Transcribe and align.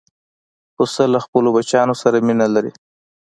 پسه 0.75 1.03
له 1.13 1.19
خپلو 1.25 1.49
بچیانو 1.55 1.95
سره 2.01 2.17
مینه 2.27 2.47
لري. 2.55 2.71